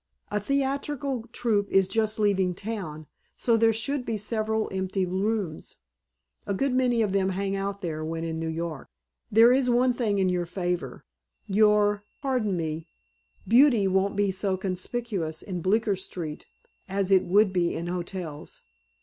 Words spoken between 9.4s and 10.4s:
is one thing in